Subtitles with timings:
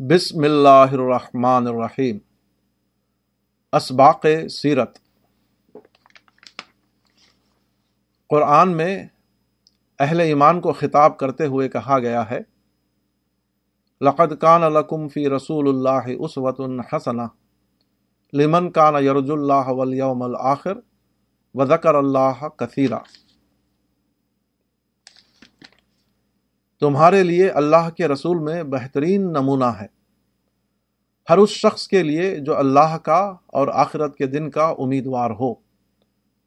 [0.00, 2.18] بسم اللہ الرحمن الرحیم.
[3.72, 4.98] اسباق سیرت.
[8.30, 8.94] قرآن میں
[9.98, 12.40] اہل ایمان کو خطاب کرتے ہوئے کہا گیا ہے،
[14.00, 16.60] لقد کان لکم فی رسول اللہ اسوت
[16.92, 17.26] حسنہ
[18.32, 20.78] لمن کان یرج اللہ والیوم الآخر
[21.54, 22.98] وذکر اللہ کثیرہ.
[26.80, 29.86] تمہارے لیے اللہ کے رسول میں بہترین نمونہ ہے۔
[31.30, 35.50] ہر اس شخص کے لیے جو اللہ کا اور آخرت کے دن کا امیدوار ہو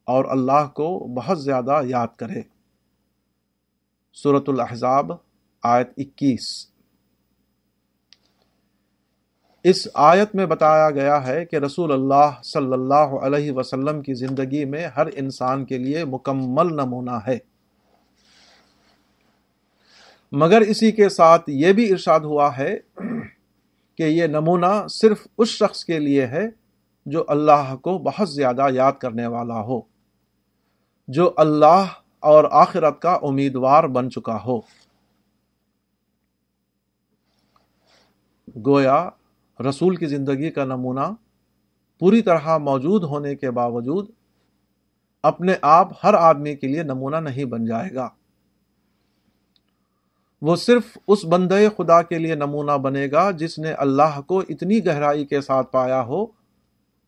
[0.04, 2.41] اور اللہ کو بہت زیادہ یاد کرے۔
[4.23, 5.12] صورت الحضاب
[5.63, 6.68] آیت اکیس۔
[9.63, 14.65] اس آیت میں بتایا گیا ہے کہ رسول اللہ صلی اللہ علیہ وسلم کی زندگی
[14.65, 17.52] میں ہر انسان کے لیے مکمل نمونہ ہے۔
[20.35, 22.77] مگر اسی کے ساتھ یہ بھی ارشاد ہوا ہے
[23.95, 26.49] کہ یہ نمونہ صرف اس شخص کے لیے ہے
[27.05, 29.81] جو اللہ کو بہت زیادہ یاد کرنے والا ہو،
[31.07, 31.85] جو اللہ
[32.20, 34.59] اور آخرت کا امیدوار بن چکا ہو۔
[38.65, 39.09] گویا
[39.70, 41.13] رسول کی زندگی کا نمونہ
[41.99, 44.09] پوری طرح موجود ہونے کے باوجود
[45.23, 48.09] اپنے آپ ہر آدمی کے لیے نمونہ نہیں بن جائے گا۔
[50.44, 54.86] وہ صرف اس بندے خدا کے لیے نمونہ بنے گا جس نے اللہ کو اتنی
[54.86, 56.26] گہرائی کے ساتھ پایا ہو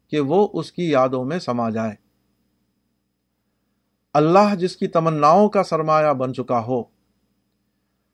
[0.08, 1.96] کہ وہ اس کی یادوں میں سما جائے۔
[4.14, 6.84] اللہ جس کی تمناؤں کا سرمایہ بن چکا ہو،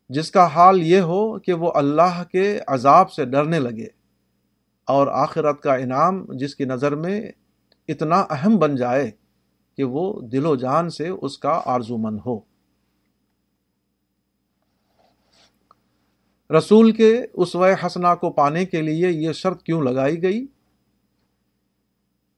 [0.10, 3.88] جس کا حال یہ ہو کہ وہ اللہ کے عذاب سے ڈرنے لگے
[4.88, 7.32] اور آخرت کا انعام جس کی نظر میں
[7.88, 9.12] اتنا اہم بن جائے
[9.78, 12.51] کہ وہ دل و جان سے اس کا آرزو مند ہو۔
[16.58, 20.46] رسول کے اسوہ حسنا کو پانے کے لیے یہ شرط کیوں لگائی گئی؟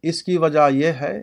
[0.01, 1.21] اس کی وجہ یہ ہے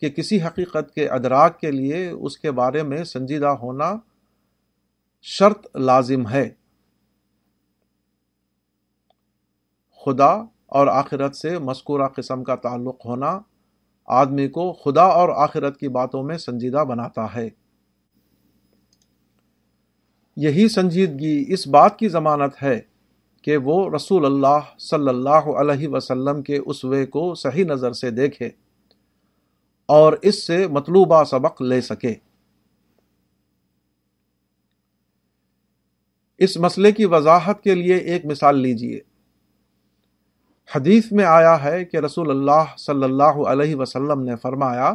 [0.00, 3.92] کہ کسی حقیقت کے ادراک کے لیے اس کے بارے میں سنجیدہ ہونا
[5.22, 6.50] شرط لازم ہے۔
[10.04, 10.30] خدا
[10.66, 13.40] اور آخرت سے مذکورہ قسم کا تعلق ہونا
[14.06, 17.48] آدمی کو خدا اور آخرت کی باتوں میں سنجیدہ بناتا ہے۔
[20.36, 22.80] یہی سنجیدگی اس بات کی ضمانت ہے
[23.42, 28.50] کہ وہ رسول اللہ صلی اللہ علیہ وسلم کے اسوے کو صحیح نظر سے دیکھے
[29.86, 32.14] اور اس سے مطلوبہ سبق لے سکے۔
[36.38, 39.00] اس مسئلے کی وضاحت کے لیے ایک مثال لیجیے
[40.74, 44.92] حدیث میں آیا ہے کہ رسول اللہ صلی اللہ علیہ وسلم نے فرمایا،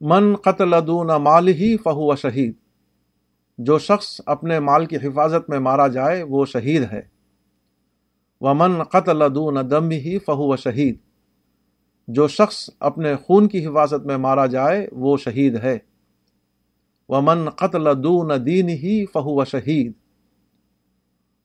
[0.00, 2.61] من قتل دون مال ہی فہو شہید
[3.64, 7.02] جو شخص اپنے مال کی حفاظت میں مارا جائے، وہ شہید ہے۔
[8.40, 10.98] ومن قتل دون دم ہی فہو شہید
[12.08, 15.78] جو شخص اپنے خون کی حفاظت میں مارا جائے، وہ شہید ہے۔
[17.08, 19.92] ومن قتل دون دین ہی فہو شہید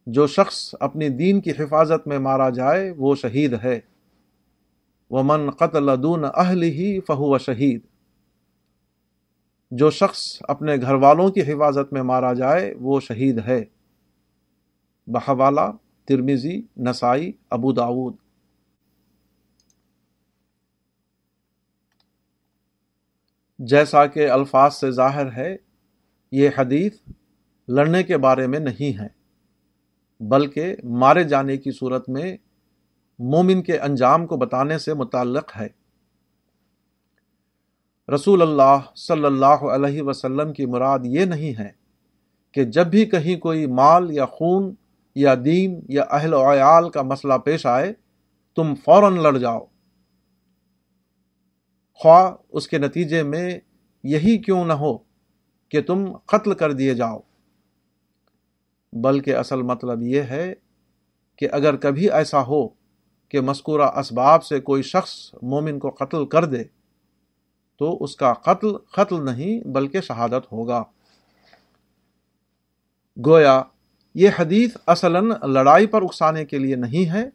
[0.08, 3.80] جو شخص اپنی دین کی حفاظت میں مارا جائے، وہ شہید ہے۔
[5.10, 7.82] ومن قتل دون اہل ہی فہو شہید
[9.72, 13.66] جو شخص اپنے گھر والوں کی حفاظت میں مارا جائے، وہ شہید ہے۔
[15.08, 15.72] بحوالہ
[16.06, 18.16] ترمیزی نسائی، ابو داود
[23.60, 25.56] جیسا کہ الفاظ سے ظاہر ہے،
[26.32, 26.94] یہ حدیث
[27.68, 29.08] لڑنے کے بارے میں نہیں ہے،
[30.20, 32.38] بلکہ مارے جانے کی صورت میں
[33.20, 35.68] مومن کے انجام کو بتانے سے متعلق ہے۔
[38.14, 41.70] رسول اللہ صلی اللہ علیہ وسلم کی مراد یہ نہیں ہے
[42.52, 44.76] کہ جب بھی کہیں کوئی مال یا خون
[45.16, 47.94] یا دین یا اہل و عیال کا مسئلہ پیش آئے،
[48.56, 49.60] تم فوراً لڑ جاؤ۔
[51.94, 53.60] خواہ اس کے نتیجے میں
[54.04, 54.98] یہی کیوں نہ ہو
[55.70, 57.20] کہ تم قتل کر دیے جاؤ۔
[58.94, 60.54] بلکہ اصل مطلب یہ ہے
[61.36, 62.68] کہ اگر کبھی ایسا ہو
[63.30, 66.64] کہ مذکورہ اسباب سے کوئی شخص مومن کو قتل کر دے
[67.78, 70.84] تو اس کا قتل قتل نہیں بلکہ شہادت ہوگا۔
[73.26, 73.62] گویا
[74.16, 77.30] یہ حدیث اصلا لڑائی پر اکسانے کے لیے نہیں ہے،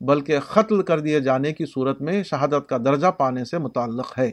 [0.00, 4.30] بلکہ قتل کر دیے جانے کی صورت میں شہادت کا درجہ پانے سے متعلق ہے۔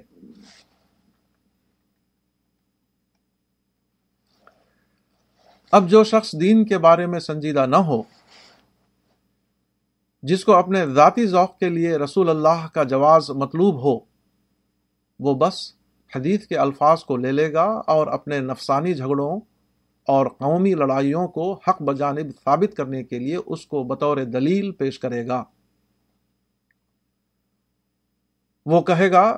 [5.71, 8.03] اب جو شخص دین کے بارے میں سنجیدہ نہ ہو،
[10.23, 14.14] جس کو اپنے ذاتی ذوق کے لیے رسول اللہ کا جواز مطلوب ہو
[15.19, 15.73] وہ بس
[16.15, 19.39] حدیث کے الفاظ کو لے لے گا اور اپنے نفسانی جھگڑوں
[20.07, 24.99] اور قومی لڑائیوں کو حق بجانب ثابت کرنے کے لیے اس کو بطور دلیل پیش
[24.99, 25.43] کرے گا۔
[28.65, 29.37] وہ کہے گا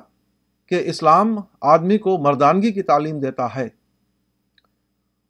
[0.66, 3.68] کہ اسلام آدمی کو مردانگی کی تعلیم دیتا ہے۔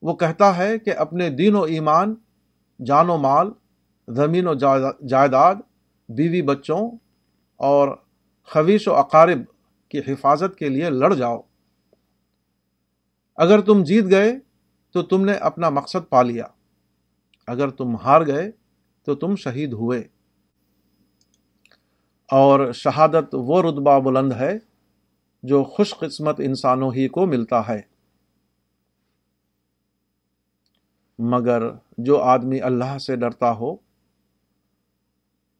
[0.03, 2.15] وہ کہتا ہے کہ اپنے دین و ایمان،
[2.87, 3.51] جان و مال،
[4.09, 5.55] زمین و جائیداد،
[6.09, 6.91] بیوی بچوں
[7.57, 7.97] اور
[8.53, 9.39] خویش و اقارب
[9.89, 11.41] کی حفاظت کے لیے لڑ جاؤ۔
[13.37, 14.39] اگر تم جیت گئے
[14.91, 16.45] تو تم نے اپنا مقصد پا لیا۔
[17.47, 18.51] اگر تم ہار گئے
[19.05, 20.09] تو تم شہید ہوئے۔
[22.31, 24.59] اور شہادت وہ رتبہ بلند ہے
[25.43, 27.83] جو خوش قسمت انسانوں ہی کو ملتا ہے۔
[31.19, 31.63] مگر
[31.99, 33.77] جو آدمی اللہ سے ڈرتا ہو،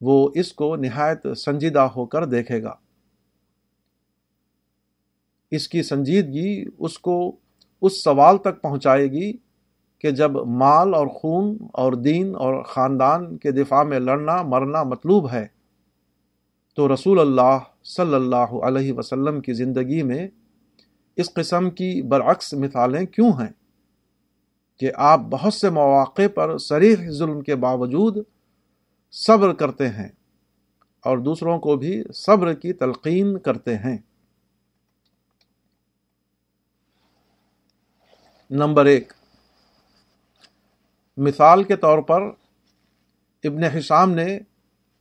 [0.01, 2.75] وہ اس کو نہایت سنجیدہ ہو کر دیکھے گا۔
[5.51, 7.35] اس کی سنجیدگی اس کو
[7.81, 9.31] اس سوال تک پہنچائے گی
[9.99, 15.31] کہ جب مال اور خون اور دین اور خاندان کے دفاع میں لڑنا، مرنا مطلوب
[15.31, 15.47] ہے،
[16.75, 20.27] تو رسول اللہ صلی اللہ علیہ وسلم کی زندگی میں
[21.17, 23.51] اس قسم کی برعکس مثالیں کیوں ہیں
[24.79, 28.17] کہ آپ بہت سے مواقع پر سریح ظلم کے باوجود
[29.11, 30.07] صبر کرتے ہیں
[31.05, 33.97] اور دوسروں کو بھی صبر کی تلقین کرتے ہیں؟
[38.51, 39.13] نمبر ایک۔
[41.17, 42.21] مثال کے طور پر
[43.43, 44.39] ابن حشام نے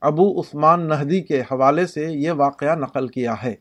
[0.00, 3.56] ابو عثمان نہدی کے حوالے سے یہ واقعہ نقل کیا ہے۔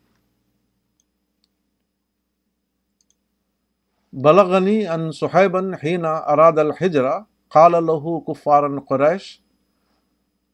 [4.14, 7.06] بلغنی ان صحیبن حین اراد الحجر،
[7.48, 9.42] قال له کفارا قریش،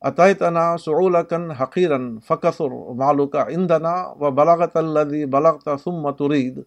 [0.01, 1.97] اتیتنا سعولکن حقیرا
[2.27, 6.59] فکثر مالک عندنا و بلغت الذي بلغت ثم تريد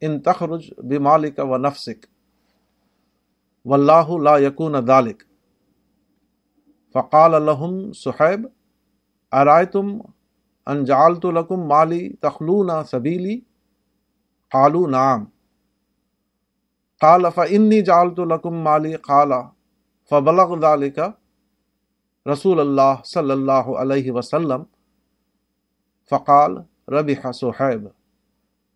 [0.00, 2.06] ان تخرج بمالک و نفسک
[3.64, 5.22] واللہ لا یکون ذالک
[6.92, 8.46] فقال لهم صحیب
[9.32, 9.98] ارائتم
[10.66, 13.40] ان جعلت لکم مالی تخلون سبیلی؟
[14.50, 15.24] قالوا نعم۔
[17.00, 19.32] قال فانی جعلت لکم مالی، قال
[20.10, 20.98] فبلغ ذالک
[22.26, 24.62] رسول اللہ صلی اللہ علیہ وسلم۔
[26.10, 26.56] فقال
[26.88, 27.88] ربح صحیب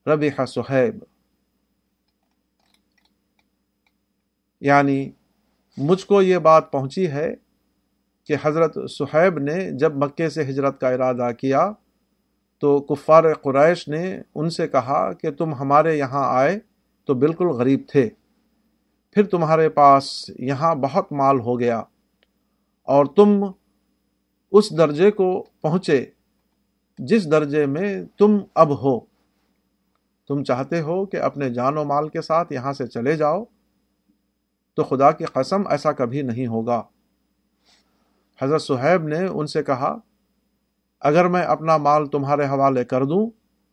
[0.06, 1.04] ربح صحیب
[4.64, 5.10] یعنی
[5.76, 7.34] مجھ کو یہ بات پہنچی ہے
[8.24, 11.72] کہ حضرت صہیب نے جب مکے سے ہجرت کا ارادہ کیا
[12.58, 16.58] تو کفار قریش نے ان سے کہا کہ تم ہمارے یہاں آئے
[17.04, 18.08] تو بالکل غریب تھے۔
[19.10, 21.78] پھر تمہارے پاس یہاں بہت مال ہو گیا
[22.82, 23.44] اور تم
[24.52, 26.06] اس درجے کو پہنچے
[26.98, 29.00] جس درجے میں تم اب ہو۔
[30.28, 33.44] تم چاہتے ہو کہ اپنے جان و مال کے ساتھ یہاں سے چلے جاؤ۔
[34.74, 36.82] تو خدا کی قسم ایسا کبھی نہیں ہوگا۔
[38.42, 39.96] حضرت صہیب نے ان سے کہا،
[41.00, 43.30] اگر میں اپنا مال تمہارے حوالے کر دوں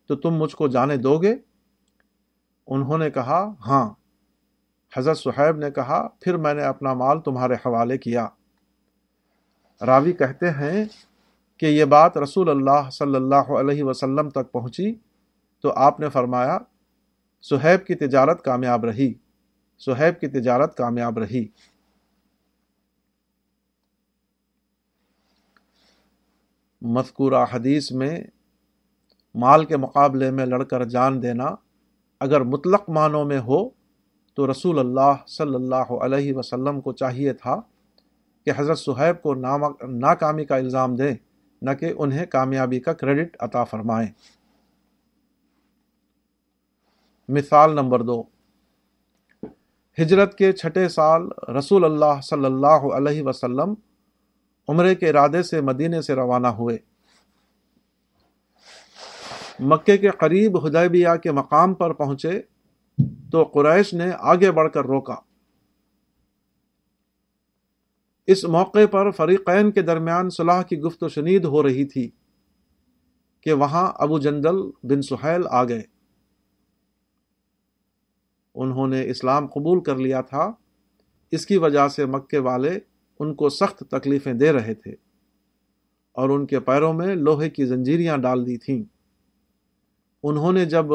[0.08, 1.36] تو تم مجھ کو جانے دو گے؟
[2.68, 3.90] انہوں نے کہا ہاں۔
[4.98, 8.28] حضرت صہیب نے کہا، پھر میں نے اپنا مال تمہارے حوالے کیا۔
[9.86, 10.86] راوی کہتے ہیں
[11.58, 14.96] کہ یہ بات رسول اللہ صلی اللہ علیہ وسلم تک پہنچی
[15.62, 16.58] تو آپ نے فرمایا
[17.42, 19.14] صہیب کی تجارت کامیاب رہی۔
[19.86, 21.48] سہیب کی تجارت کامیاب رہی۔
[26.82, 28.24] مذکورہ حدیث میں
[29.36, 31.46] مال کے مقابلے میں لڑ کر جان دینا
[32.20, 33.70] اگر مطلق معنوں میں ہو
[34.34, 37.56] تو رسول اللہ صلی اللہ علیہ وسلم کو چاہیے تھا
[38.46, 39.34] کہ حضرت صہیب کو
[39.88, 41.16] ناکامی کا الزام دیں،
[41.62, 44.08] نہ کہ انہیں کامیابی کا کریڈٹ عطا فرمائیں۔
[47.30, 48.24] مثال نمبر دو۔
[50.00, 51.22] ہجرت کے چھٹے سال
[51.58, 53.74] رسول اللہ صلی اللہ علیہ وسلم
[54.70, 56.78] عمرے کے ارادے سے مدینے سے روانہ ہوئے۔
[59.60, 62.42] مکے کے قریب ہدیبیہ کے مقام پر پہنچے
[63.32, 65.16] تو قریش نے آگے بڑھ کر روکا۔
[68.28, 72.10] اس موقع پر فریقین کے درمیان صلاح کی گفت و شنید ہو رہی تھی
[73.42, 75.91] کہ وہاں ابو جندل بن سہیل آ گئے۔
[78.56, 80.52] انہوں نے اسلام قبول کر لیا تھا،
[81.32, 82.80] اس کی وجہ سے مکے والے
[83.20, 84.92] ان کو سخت تکلیفیں دے رہے تھے
[86.12, 88.84] اور ان کے پیروں میں لوہے کی زنجیریاں ڈال دی تھیں۔
[90.24, 90.86] انہوں نے جب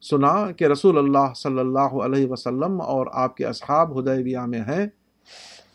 [0.00, 4.86] سنا کہ رسول اللہ صلی اللہ علیہ وسلم اور آپ کے اصحاب ہدیبیہ میں ہیں،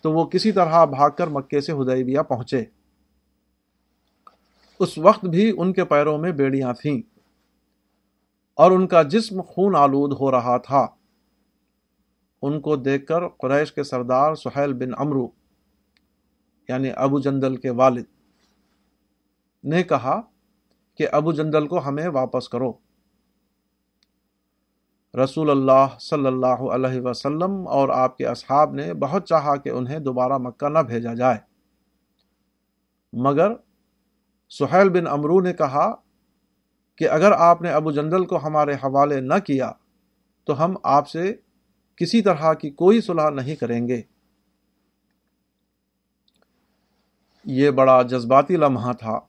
[0.02, 2.64] تو وہ کسی طرح بھاگ کر مکے سے ہدیبیہ پہنچے۔
[4.80, 7.17] اس وقت بھی ان کے پیروں میں بیڑیاں تھیں۔
[8.58, 10.88] اور ان کا جسم خون آلود ہو رہا تھا۔
[12.42, 15.28] ان کو دیکھ کر قریش کے سردار سہیل بن امرو
[16.70, 18.04] یعنی ابو جندل کے والد،
[19.64, 20.22] نے کہا
[20.96, 22.74] کہ ابو جندل کو ہمیں واپس کرو۔
[25.24, 30.00] رسول اللہ صلی اللہ علیہ وسلم اور آپ کے اصحاب نے بہت چاہا کہ انہیں
[30.00, 31.38] دوبارہ مکہ نہ بھیجا جائے۔
[33.14, 33.54] مگر
[34.50, 35.96] سہیل بن امرو نے کہا
[36.98, 39.72] کہ اگر آپ نے ابو جندل کو ہمارے حوالے نہ کیا،
[40.44, 41.36] تو ہم آپ سے
[41.96, 44.02] کسی طرح کی کوئی صلح نہیں کریں گے۔
[47.46, 49.20] یہ بڑا جذباتی لمحہ تھا۔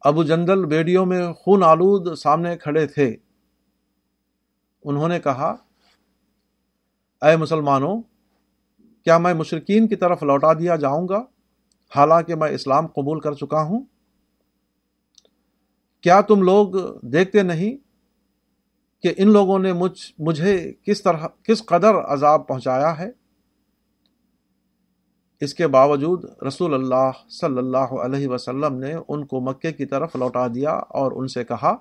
[0.00, 3.16] ابو جندل ویڈیو میں خون آلود سامنے کھڑے تھے۔
[4.84, 5.54] انہوں نے کہا،
[7.22, 8.02] اے مسلمانوں،
[9.04, 11.24] کیا میں مشرقین کی طرف لوٹا دیا جاؤں گا؟
[11.96, 13.84] حالانکہ میں اسلام قبول کر چکا ہوں۔
[16.04, 17.76] کیا تم لوگ دیکھتے نہیں
[19.04, 23.10] کہ ان لوگوں نے مجھ، مجھے کس طرح، کس قدر عذاب پہنچایا ہے؟
[25.42, 30.16] اس کے باوجود رسول اللہ صلی اللہ علیہ وسلم نے ان کو مکے کی طرف
[30.16, 31.76] لوٹا دیا اور ان سے کہا،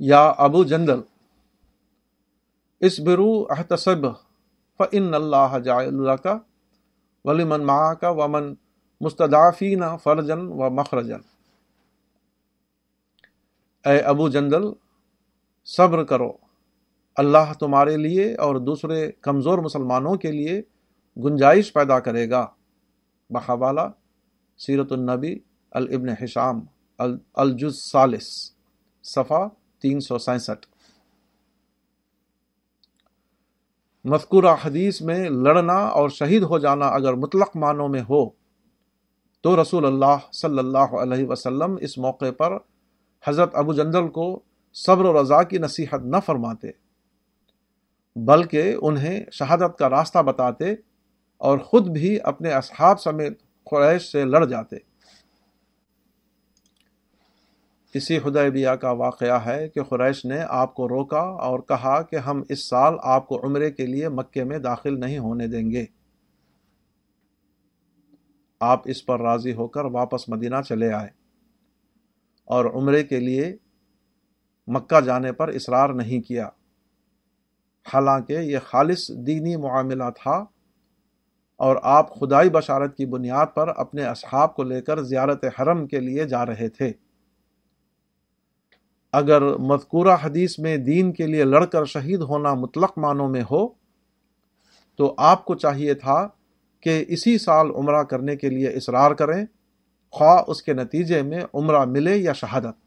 [0.00, 1.00] یا ابو جندل
[2.80, 4.06] اس برو احتسب
[4.80, 6.38] فن اللہ جا کا
[7.24, 8.54] ولی من ماہ کا ومن
[9.04, 11.20] مستدافین فرجن و مخرجن
[13.84, 14.64] اے ابو جندل،
[15.66, 16.30] صبر کرو۔
[17.16, 20.60] اللہ تمہارے لیے اور دوسرے کمزور مسلمانوں کے لیے
[21.16, 22.46] گنجائش پیدا کرے گا۔
[23.30, 23.86] بحوالہ،
[24.58, 25.38] سیرت النبی،
[25.70, 26.60] الابن حشام
[27.34, 28.28] الجز سالس
[29.04, 29.46] صفا
[29.82, 30.66] تین سو سینسٹھ۔
[34.04, 38.43] مذکورہ حدیث میں لڑنا اور شہید ہو جانا اگر مطلق معنوں میں ہو
[39.44, 42.56] تو رسول اللہ صلی اللہ علیہ وسلم اس موقع پر
[43.28, 44.40] حضرت ابو جندل کو
[44.74, 46.70] صبر و رضا کی نصیحت نہ فرماتے،
[48.16, 50.72] بلکہ انہیں شہادت کا راستہ بتاتے
[51.38, 54.76] اور خود بھی اپنے اصحاب سمیت قریش سے لڑ جاتے۔
[57.94, 62.42] اسی حدیبیہ کا واقعہ ہے کہ قریش نے آپ کو روکا اور کہا کہ ہم
[62.48, 66.03] اس سال آپ کو عمرے کے لیے مکے میں داخل نہیں ہونے دیں گے۔
[68.64, 71.08] آپ اس پر راضی ہو کر واپس مدینہ چلے آئے۔
[72.44, 73.56] اور عمرے کے لیے
[74.66, 76.48] مکہ جانے پر اصرار نہیں کیا۔
[77.94, 80.44] حالانکہ یہ خالص دینی معاملہ تھا
[81.56, 86.00] اور آپ خدائی بشارت کی بنیاد پر اپنے اصحاب کو لے کر زیارت حرم کے
[86.00, 86.92] لیے جا رہے تھے۔
[89.12, 93.68] اگر مذکورہ حدیث میں دین کے لیے لڑ کر شہید ہونا مطلق معنوں میں ہو،
[94.96, 96.28] تو آپ کو چاہیے تھا
[96.84, 99.46] کہ اسی سال عمرہ کرنے کے لیے اصرار کریں،
[100.10, 102.84] خواہ اس کے نتیجے میں عمرہ ملے یا شہادت۔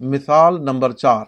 [0.00, 1.24] مثال نمبر چار۔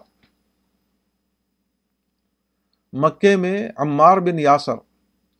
[2.93, 4.75] مکے میں عمار بن یاسر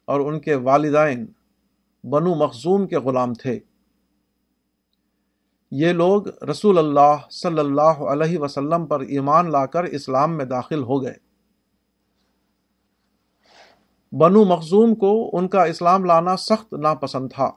[0.05, 1.25] اور ان کے والدین
[2.03, 3.59] بنو مخزوم کے غلام تھے۔
[5.71, 10.83] یہ لوگ رسول اللہ صلی اللہ علیہ وسلم پر ایمان لا کر اسلام میں داخل
[10.83, 11.28] ہو گئے۔
[14.11, 17.51] بنو مخزوم کو ان کا اسلام لانا سخت ناپسند تھا۔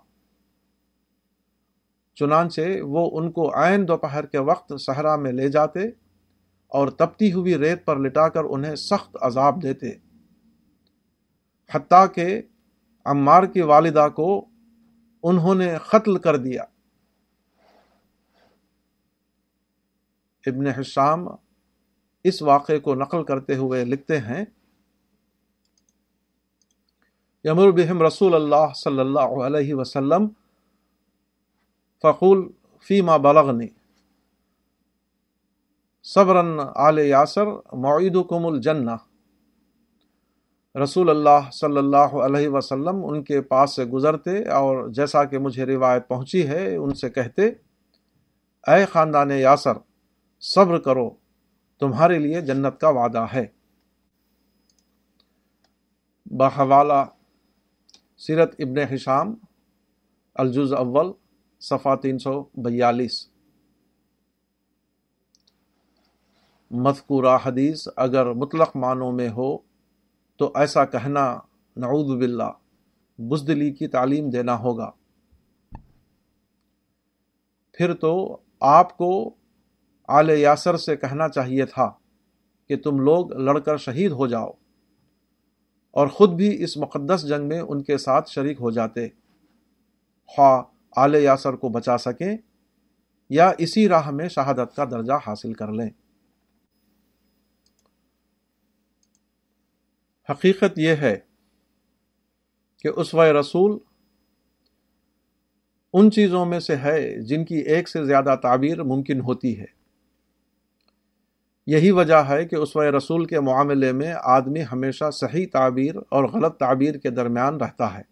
[2.14, 5.88] چنانچہ وہ ان کو عین دوپہر کے وقت صحرا میں لے جاتے
[6.68, 9.90] اور تپتی ہوئی ریت پر لٹا کر انہیں سخت عذاب دیتے۔
[11.70, 12.42] حتیٰ کہ
[13.04, 14.46] عمار کی والدہ کو
[15.22, 16.62] انہوں نے قتل کر دیا۔
[20.46, 21.28] ابن حشام
[22.24, 24.44] اس واقعے کو نقل کرتے ہوئے لکھتے ہیں
[27.44, 30.28] یمر بہم رسول اللہ صلی اللہ علیہ وسلم
[32.02, 32.48] فقول
[32.82, 33.66] فیما بلغنی.
[36.02, 38.90] صبرن آل یاسر معید کم الجنہ.
[40.82, 45.66] رسول اللہ صلی اللہ علیہ وسلم ان کے پاس سے گزرتے اور جیسا کہ مجھے
[45.66, 47.48] روایت پہنچی ہے ان سے کہتے،
[48.66, 49.72] اے خاندان یاسر،
[50.40, 51.10] صبر کرو،
[51.80, 53.46] تمہارے لیے جنت کا وعدہ ہے۔
[56.26, 57.04] بحوالہ
[58.26, 59.34] سیرت ابن حشام
[60.34, 61.12] الجز اول
[61.60, 63.28] صفا تین سو بیالیس۔
[66.70, 69.58] مذکورہ حدیث، اگر مطلق معنوں میں ہو
[70.36, 71.38] تو ایسا کہنا
[71.76, 72.52] نعوذ باللہ،
[73.18, 74.90] بزدلی کی تعلیم دینا ہوگا۔
[77.72, 79.34] پھر تو آپ کو
[80.08, 81.90] آل یاسر سے کہنا چاہیے تھا
[82.68, 84.50] کہ تم لوگ لڑ کر شہید ہو جاؤ۔
[85.92, 89.08] اور خود بھی اس مقدس جنگ میں ان کے ساتھ شریک ہو جاتے۔
[90.26, 90.62] خواہ
[90.96, 92.36] آل یاسر کو بچا سکیں
[93.30, 95.90] یا اسی راہ میں شہادت کا درجہ حاصل کر لیں۔
[100.30, 101.18] حقیقت یہ ہے
[102.78, 103.78] کہ اسوہ رسول
[105.92, 109.81] ان چیزوں میں سے ہے جن کی ایک سے زیادہ تعبیر ممکن ہوتی ہے۔
[111.66, 116.56] یہی وجہ ہے کہ اسوہ رسول کے معاملے میں آدمی ہمیشہ صحیح تعبیر اور غلط
[116.56, 118.02] تعبیر کے درمیان رہتا ہے۔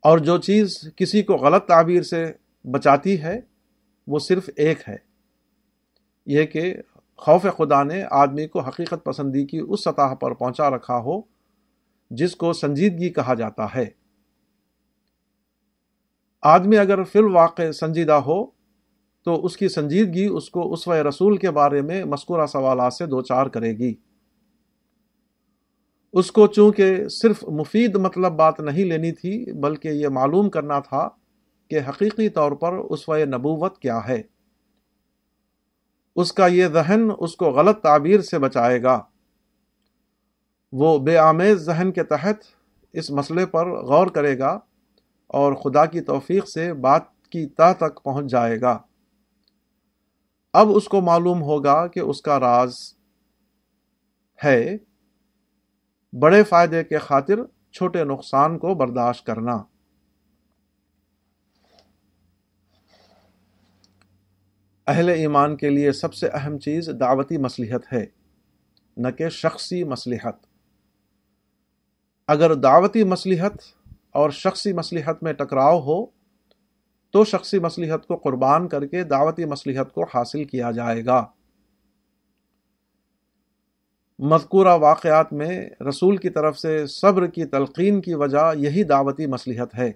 [0.00, 2.32] اور جو چیز کسی کو غلط تعبیر سے
[2.64, 3.40] بچاتی ہے،
[4.06, 4.96] وہ صرف ایک ہے۔
[6.26, 6.74] یہ کہ
[7.16, 11.20] خوف خدا نے آدمی کو حقیقت پسندی کی اس سطح پر پہنچا رکھا ہو،
[12.10, 13.84] جس کو سنجیدگی کہا جاتا ہے۔
[16.42, 18.53] آدمی اگر فی الواقع سنجیدہ ہو
[19.24, 23.06] تو اس کی سنجیدگی اس کو اس و رسول کے بارے میں مذکورہ سوالات سے
[23.06, 23.94] دو چار کرے گی۔
[26.12, 31.08] اس کو چونکہ صرف مفید مطلب بات نہیں لینی تھی، بلکہ یہ معلوم کرنا تھا
[31.70, 34.22] کہ حقیقی طور پر اس و نبوت کیا ہے۔
[36.16, 39.02] اس کا یہ ذہن اس کو غلط تعبیر سے بچائے گا۔
[40.72, 42.36] وہ بے آمیز ذہن کے تحت
[42.92, 44.58] اس مسئلے پر غور کرے گا
[45.26, 48.78] اور خدا کی توفیق سے بات کی تہ تک پہنچ جائے گا۔
[50.54, 52.74] اب اس کو معلوم ہوگا کہ اس کا راز
[54.44, 54.76] ہے
[56.12, 57.34] بڑے فائدے کے خاطر
[57.72, 59.56] چھوٹے نقصان کو برداشت کرنا۔
[64.86, 68.06] اہل ایمان کے لیے سب سے اہم چیز دعوتی مصلیحت ہے،
[68.96, 70.46] نہ کہ شخصی مصلیحت
[72.28, 73.52] اگر دعوتی مصلیحت
[74.12, 76.04] اور شخصی مصلیحت میں ٹکراؤ ہو
[77.14, 81.26] تو شخصی مصلیحت کو قربان کر کے دعوتی مصلیحت کو حاصل کیا جائے گا۔
[84.18, 89.74] مذکورہ واقعات میں رسول کی طرف سے صبر کی تلقین کی وجہ یہی دعوتی مصلیحت
[89.74, 89.92] ہے۔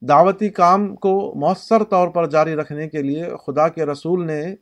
[0.00, 4.54] دعوتی کام کو مؤثر طور پر جاری رکھنے کے لیے خدا کے رسول نے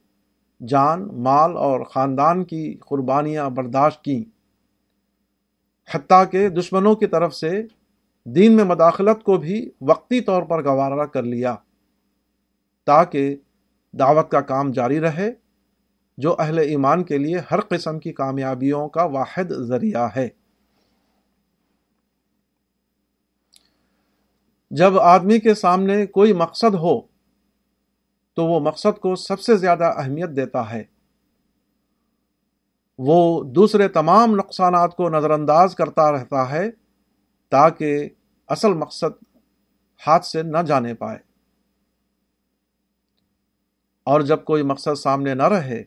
[0.66, 4.24] جان، مال اور خاندان کی قربانیاں برداشت کی
[5.94, 7.62] حتیٰ کہ دشمنوں کی طرف سے
[8.34, 11.54] دین میں مداخلت کو بھی وقتی طور پر گوارا کر لیا
[12.86, 13.36] تاکہ
[13.92, 15.30] دعوت کا کام جاری رہے،
[16.18, 20.28] جو اہل ایمان کے لیے ہر قسم کی کامیابیوں کا واحد ذریعہ ہے۔
[24.70, 27.00] جب آدمی کے سامنے کوئی مقصد ہو،
[28.34, 30.82] تو وہ مقصد کو سب سے زیادہ اہمیت دیتا ہے۔
[32.98, 36.70] وہ دوسرے تمام نقصانات کو نظر انداز کرتا رہتا ہے
[37.48, 38.08] تاکہ
[38.48, 39.24] اصل مقصد
[40.06, 41.18] ہاتھ سے نہ جانے پائے۔
[44.04, 45.84] اور جب کوئی مقصد سامنے نہ رہے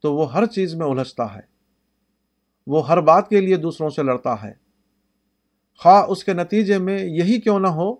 [0.00, 1.40] تو وہ ہر چیز میں الجھتا ہے۔
[2.66, 4.52] وہ ہر بات کے لیے دوسروں سے لڑتا ہے۔
[5.78, 7.94] خواہ اس کے نتیجے میں یہی کیوں نہ ہو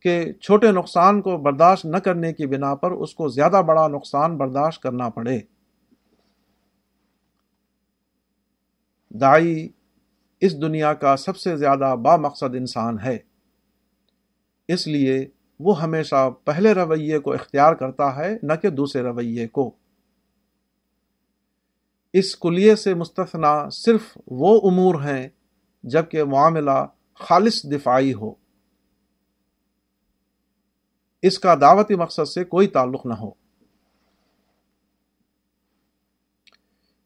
[0.00, 4.36] کہ چھوٹے نقصان کو برداشت نہ کرنے کی بنا پر اس کو زیادہ بڑا نقصان
[4.36, 5.40] برداشت کرنا پڑے۔
[9.10, 9.68] دائی
[10.44, 13.18] اس دنیا کا سب سے زیادہ با مقصد انسان ہے۔
[14.68, 15.28] اس لیے
[15.60, 19.74] وہ ہمیشہ پہلے رویے کو اختیار کرتا ہے، نہ کہ دوسرے رویے کو۔
[22.12, 25.28] اس کلیے سے مستثنا صرف وہ امور ہیں،
[25.82, 28.34] جبکہ معاملہ خالص دفاعی ہو۔
[31.22, 33.30] اس کا دعوتی مقصد سے کوئی تعلق نہ ہو۔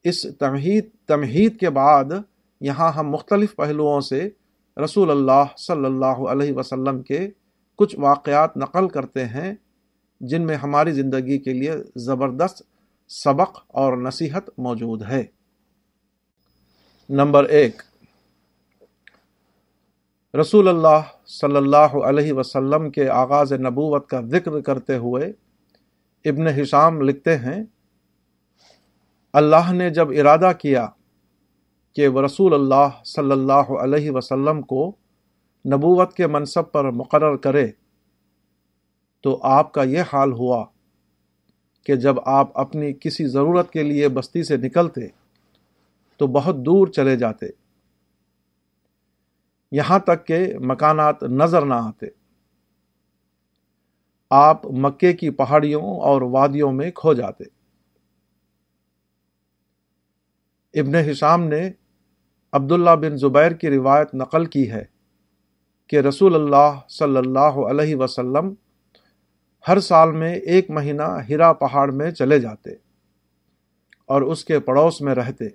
[0.03, 2.05] اس تمہید تمہید کے بعد
[2.61, 4.27] یہاں ہم مختلف پہلوؤں سے
[4.77, 7.27] رسول اللہ صلی اللہ علیہ وسلم کے
[7.79, 9.53] کچھ واقعات نقل کرتے ہیں،
[10.21, 12.61] جن میں ہماری زندگی کے لیے زبردست
[13.09, 15.23] سبق اور نصیحت موجود ہے۔
[17.09, 17.81] نمبر ایک،
[20.33, 25.31] رسول اللہ صلی اللہ علیہ وسلم کے آغاز نبوت کا ذکر کرتے ہوئے
[26.25, 27.63] ابن حشام لکھتے ہیں،
[29.33, 30.87] اللہ نے جب ارادہ کیا
[31.99, 34.95] کہ وہ رسول اللہ صلی اللہ علیہ وسلم کو
[35.73, 37.71] نبوت کے منصب پر مقرر کرے
[39.21, 40.65] تو آپ کا یہ حال ہوا
[41.83, 45.01] کہ جب آپ اپنی کسی ضرورت کے لیے بستی سے نکلتے
[46.17, 47.45] تو بہت دور چلے جاتے۔
[49.71, 52.05] یہاں تک کہ مکانات نظر نہ آتے۔
[54.29, 57.43] آپ مکے کی پہاڑیوں اور وادیوں میں کھو جاتے۔
[60.79, 61.69] ابن حشام نے
[62.53, 64.85] عبداللہ بن زبیر کی روایت نقل کی ہے
[65.87, 68.53] کہ رسول اللہ صلی اللہ علیہ وسلم
[69.67, 72.71] ہر سال میں ایک مہینہ ہرا پہاڑ میں چلے جاتے
[74.05, 75.49] اور اس کے پڑوس میں رہتے۔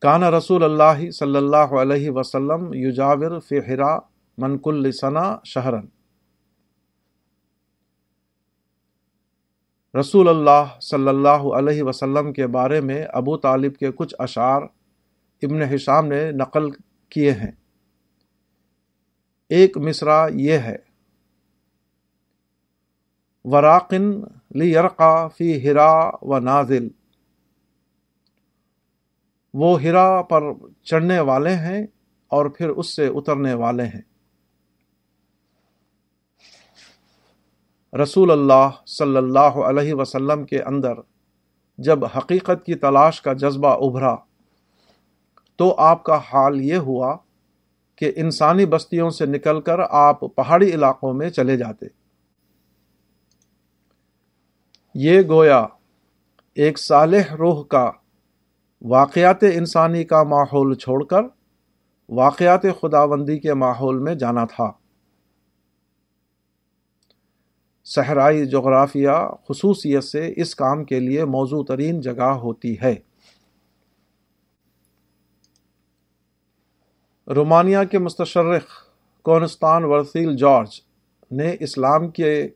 [0.00, 3.98] کانا رسول اللہ صلی اللہ علیہ وسلم یجاور فی حرا
[4.38, 5.95] منکل ثنا شہرن۔
[10.00, 14.62] رسول اللہ صلی اللہ علیہ وسلم کے بارے میں ابو طالب کے کچھ اشعار
[15.42, 16.70] ابن حشام نے نقل
[17.08, 17.50] کیے ہیں۔
[19.48, 20.76] ایک مصرع یہ ہے،
[23.44, 24.10] وراقن
[24.54, 25.90] لی یرقا فی ہرا
[26.22, 26.88] و نازل۔
[29.54, 30.42] وہ ہرا پر
[30.82, 31.86] چڑھنے والے ہیں
[32.30, 34.15] اور پھر اس سے اترنے والے ہیں۔
[37.92, 40.94] رسول اللہ صلی اللہ علیہ وسلم کے اندر
[41.78, 44.14] جب حقیقت کی تلاش کا جذبہ ابھرا،
[45.56, 47.16] تو آپ کا حال یہ ہوا
[47.96, 51.86] کہ انسانی بستیوں سے نکل کر آپ پہاڑی علاقوں میں چلے جاتے۔
[54.94, 55.66] یہ گویا
[56.54, 57.90] ایک صالح روح کا
[58.82, 61.22] واقعات انسانی کا ماحول چھوڑ کر
[62.08, 64.85] واقعات خداوندی کے ماحول میں جانا تھا۔
[67.88, 69.10] صحرائی جغرافیہ
[69.48, 72.94] خصوصیت سے اس کام کے لیے موضوع ترین جگہ ہوتی ہے۔
[77.26, 78.64] رومانیہ کے مستشرق
[79.22, 80.80] کونستان ورسیل جارج
[81.30, 82.48] نے اسلام کے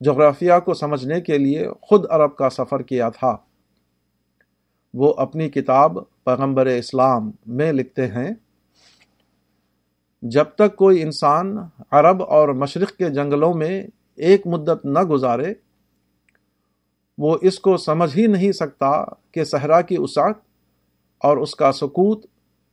[0.00, 3.36] جغرافیہ کو سمجھنے کے لیے خود عرب کا سفر کیا تھا۔
[4.94, 8.30] وہ اپنی کتاب پیغمبر اسلام میں لکھتے ہیں،
[10.22, 11.56] جب تک کوئی انسان
[11.90, 13.82] عرب اور مشرق کے جنگلوں میں
[14.20, 15.54] ایک مدت نہ گزارے،
[17.18, 20.34] وہ اس کو سمجھ ہی نہیں سکتا کہ صحرا کی وسعت
[21.18, 22.26] اور اس کا سکوت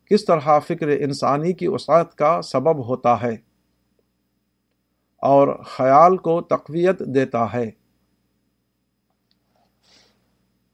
[0.06, 3.34] کس طرح فکر انسانی کی وسعت کا سبب ہوتا ہے
[5.22, 7.70] اور خیال کو تقویت دیتا ہے۔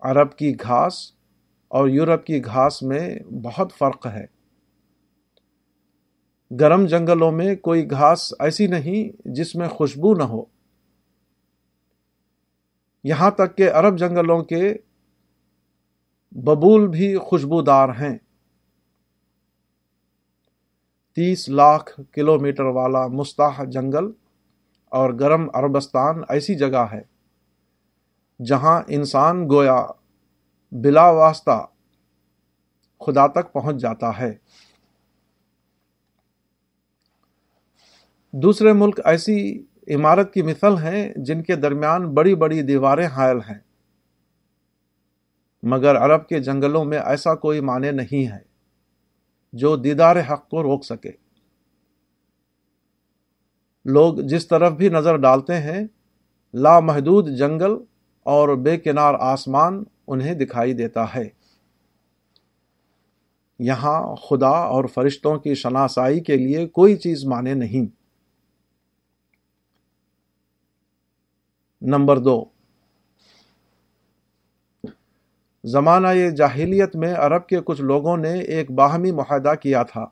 [0.02, 0.94] عرب کی گھاس
[1.68, 4.26] اور یورپ کی گھاس میں بہت فرق ہے۔
[6.60, 10.53] گرم جنگلوں میں کوئی گھاس ایسی نہیں جس میں خوشبو نہ ہو۔
[13.04, 14.74] یہاں تک کہ عرب جنگلوں کے
[16.32, 18.18] ببول بھی خوشبودار ہیں۔
[21.16, 24.12] تیس لاکھ کلو میٹر والا مستاح جنگل
[24.90, 27.02] اور گرم عربستان ایسی جگہ ہے
[28.46, 29.86] جہاں انسان گویا
[30.72, 31.66] بلا واسطہ
[33.00, 34.34] خدا تک پہنچ جاتا ہے۔
[38.32, 43.60] دوسرے ملک ایسی عمارت کی مثل ہیں جن کے درمیان بڑی بڑی دیواریں حائل ہیں۔
[45.64, 48.40] مگر عرب کے جنگلوں میں ایسا کوئی معنی نہیں ہے
[49.54, 51.12] جو دیدار حق کو روک سکے۔
[53.86, 55.88] لوگ جس طرف بھی نظر ڈالتے ہیں،
[56.54, 57.72] لامحدود جنگل
[58.24, 61.30] اور بے کنار آسمان انہیں دکھائی دیتا ہے۔
[63.60, 68.03] یہاں خدا اور فرشتوں کی شناسائی کے لیے کوئی چیز مانے نہیں۔
[71.84, 72.46] نمبر دو۔
[75.64, 80.06] زمانہ جاہلیت میں عرب کے کچھ لوگوں نے ایک باہمی معاہدہ کیا تھا،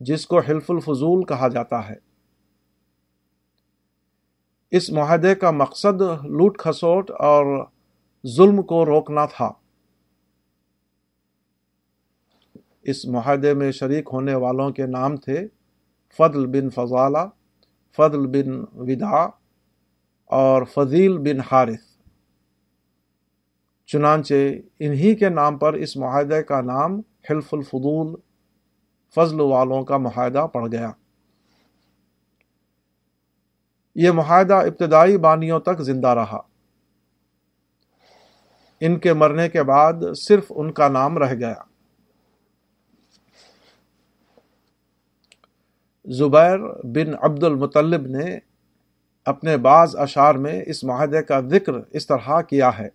[0.00, 1.94] جس کو حلف الفضول کہا جاتا ہے۔
[4.70, 7.66] اس معاہدے کا مقصد لوٹ کھسوٹ اور
[8.26, 9.52] ظلم کو روکنا تھا۔
[12.82, 15.46] اس معاہدے میں شریک ہونے والوں کے نام تھے
[16.18, 17.26] فضل بن فضالہ،
[17.96, 19.43] فضل بن ودا
[20.34, 21.96] اور فضیل بن حارث۔
[23.86, 24.34] چنانچہ
[24.78, 28.14] انہی کے نام پر اس معاہدے کا نام حلف الفضول
[29.14, 30.90] فضل والوں کا معاہدہ پڑ گیا۔
[33.94, 36.40] یہ معاہدہ ابتدائی بانیوں تک زندہ رہا۔
[38.80, 39.92] ان کے مرنے کے بعد
[40.28, 41.54] صرف ان کا نام رہ گیا۔
[46.04, 48.53] زبیر بن عبد المطلب نے
[49.24, 52.88] اپنے بعض اشعار میں اس معاہدے کا ذکر اس طرح کیا ہے۔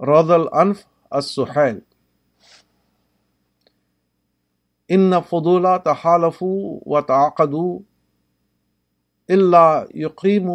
[0.00, 1.80] روز الانف السحیل۔
[4.88, 6.42] ان فضولہ تحالف
[6.86, 7.78] و تعقدو
[9.28, 10.50] اللہ یقیم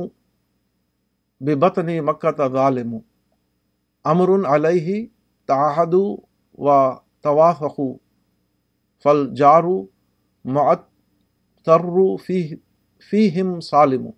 [1.40, 2.98] بطنی مکہ ظالم۔
[4.04, 5.06] امر علیہ
[5.46, 5.94] تعہد
[6.58, 7.80] و توافق
[9.04, 9.86] فل جارو
[11.68, 12.56] معترو فی
[13.10, 14.10] فیہم سالم.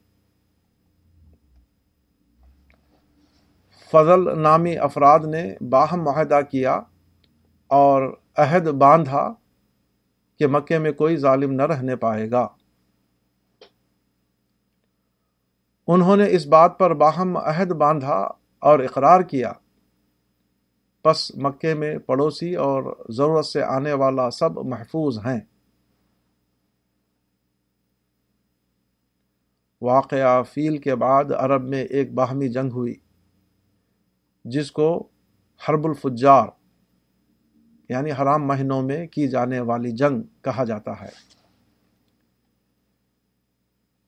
[3.92, 6.80] فضل نامی افراد نے باہم معاہدہ کیا
[7.68, 9.34] اور عہد باندھا
[10.40, 12.48] کہ مکے میں کوئی ظالم نہ رہنے پائے گا۔
[15.88, 18.28] انہوں نے اس بات پر باہم عہد باندھا
[18.60, 19.54] اور اقرار کیا۔
[21.04, 25.40] پس مکے میں پڑوسی اور ضرورت سے آنے والا سب محفوظ ہیں۔
[29.82, 32.94] واقعہ فیل کے بعد عرب میں ایک باہمی جنگ ہوئی،
[34.46, 35.08] جس کو
[35.70, 36.48] حرب الفجار
[37.90, 41.30] یعنی حرام مہینوں میں کی جانے والی جنگ کہا جاتا ہے۔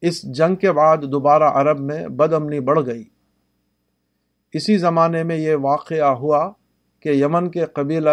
[0.01, 3.03] اس جنگ کے بعد دوبارہ عرب میں بد امنی بڑھ گئی۔
[4.53, 6.51] اسی زمانے میں یہ واقعہ ہوا
[6.99, 8.10] کہ یمن کے قبیلہ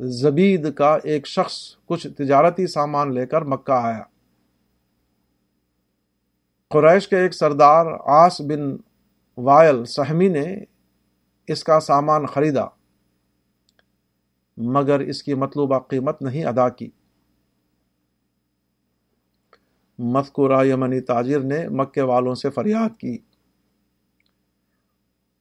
[0.00, 4.02] زبید کا ایک شخص کچھ تجارتی سامان لے کر مکہ آیا۔
[6.70, 8.76] قریش کے ایک سردار آس بن
[9.36, 10.56] وائل سہمی نے
[11.46, 12.64] اس کا سامان خریدا،
[14.56, 16.90] مگر اس کی مطلوبہ قیمت نہیں ادا کی۔
[19.98, 23.18] مذکورہ یمنی تاجر نے مکے والوں سے فریاد کی۔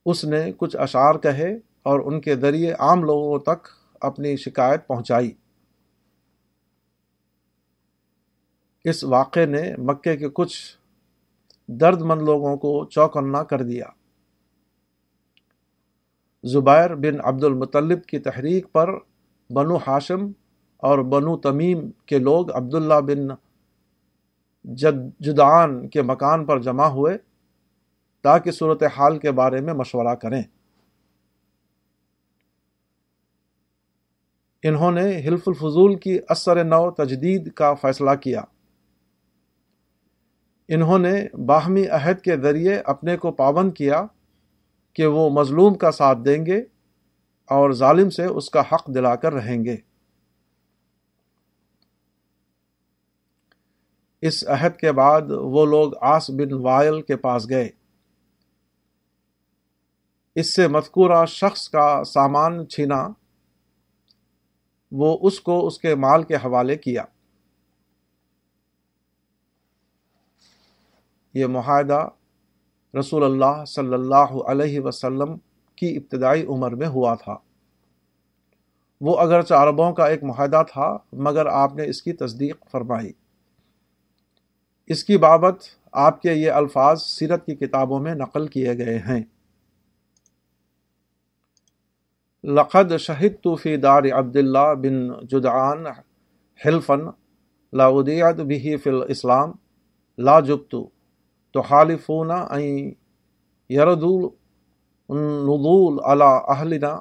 [0.06, 3.68] اس نے کچھ اشعار کہے اور ان کے ذریعے عام لوگوں تک
[4.02, 5.32] اپنی شکایت پہنچائی۔
[8.84, 10.83] اس واقعے نے مکے کے کچھ
[11.68, 13.86] درد مند لوگوں کو چوکنا کر دیا۔
[16.44, 18.90] زبیر بن عبد المطلب کی تحریک پر
[19.50, 20.32] بنو ہاشم
[20.78, 23.28] اور بنو تمیم کے لوگ عبداللہ بن
[24.64, 27.18] جد، جدعان کے مکان پر جمع ہوئے
[28.22, 30.42] تاکہ صورت حال کے بارے میں مشورہ کریں۔
[34.64, 38.42] انہوں نے حلف الفضول کی اثر نو تجدید کا فیصلہ کیا۔
[40.68, 44.06] انہوں نے باہمی عہد کے ذریعے اپنے کو پابند کیا
[44.94, 46.58] کہ وہ مظلوم کا ساتھ دیں گے
[47.46, 49.78] اور ظالم سے اس کا حق دلا کر رہیں گے۔
[54.22, 57.70] اس عہد کے بعد وہ لوگ آس بن وائل کے پاس گئے۔
[60.36, 63.08] اس سے مذکورہ شخص کا سامان چھینا،
[64.92, 67.04] وہ اس کو اس کے مال کے حوالے کیا۔
[71.34, 72.08] یہ معاہدہ
[73.00, 75.36] رسول اللہ صلی اللہ علیہ وسلم
[75.76, 77.38] کی ابتدائی عمر میں ہوا تھا۔
[79.02, 83.12] وہ اگرچہ عربوں کا ایک معاہدہ تھا، مگر آپ نے اس کی تصدیق فرمائی۔
[84.86, 89.24] اس کی بابت آپ کے یہ الفاظ سیرت کی کتابوں میں نقل کیے گئے ہیں۔
[92.44, 95.86] لقد شہد فی دار عبداللہ بن جدعان
[96.66, 97.00] حلفن
[97.74, 99.52] لا ادیت بھی فی الاسلام،
[100.18, 100.90] لا جبتو
[101.54, 102.32] تو خالفون
[103.70, 104.24] یردول
[105.10, 107.00] نضول علی اہلنا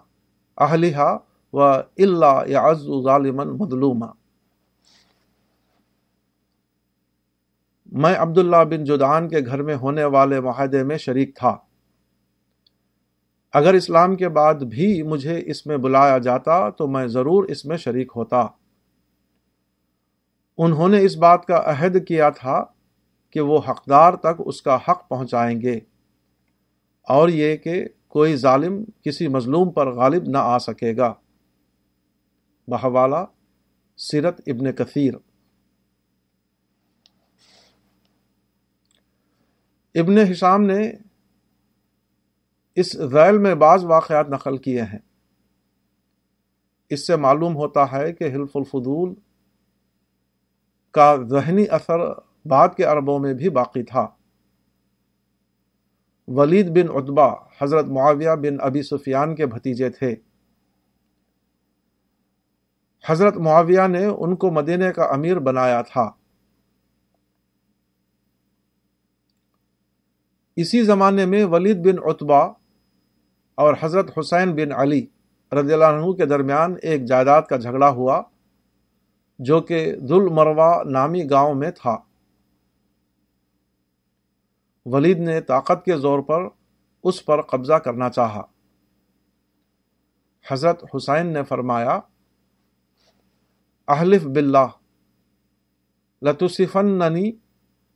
[0.59, 1.19] اہلہا
[1.53, 1.61] و
[1.99, 4.07] اللہ یعز ظالمن مظلومہ
[7.93, 11.57] میں عبداللہ بن جدعان کے گھر میں ہونے والے معاہدے میں شریک تھا۔
[13.53, 17.77] اگر اسلام کے بعد بھی مجھے اس میں بلایا جاتا تو میں ضرور اس میں
[17.77, 18.47] شریک ہوتا۔
[20.59, 22.65] انہوں نے اس بات کا عہد کیا تھا
[23.33, 25.81] کہ وہ حقدار تک اس کا حق پہنچائیں گے۔
[27.03, 31.15] اور یہ کہ کوئی ظالم کسی مظلوم پر غالب نہ آ سکے گا۔
[32.69, 33.25] بحوالہ
[33.97, 35.15] سیرت ابن کثیر۔
[39.95, 40.93] ابن حشام نے
[42.75, 44.99] اس ذیل میں بعض واقعات نقل کیے ہیں۔
[46.91, 49.15] اس سے معلوم ہوتا ہے کہ حلف الفضول
[50.91, 51.99] کا ذہنی اثر
[52.45, 54.09] بعد کے عربوں میں بھی باقی تھا۔
[56.29, 60.15] ولید بن اتبا حضرت معاویہ بن ابی سفیان کے بھتیجے تھے۔
[63.09, 66.11] حضرت معاویہ نے ان کو مدینے کا امیر بنایا تھا۔
[70.57, 72.45] اسی زمانے میں ولید بن اتبا
[73.55, 75.07] اور حضرت حسین بن علی
[75.53, 78.23] رضی اللہ عنہ کے درمیان ایک جائیداد کا جھگڑا ہوا
[79.39, 80.35] جو کہ ذل
[80.93, 81.99] نامی گاؤں میں تھا۔
[84.87, 86.41] ولید نے طاقت کے زور پر
[87.03, 88.43] اس پر قبضہ کرنا چاہا۔
[90.51, 92.01] حضرت حسین نے فرمایا،
[93.89, 94.69] احلف باللہ
[96.23, 97.33] لتصفننی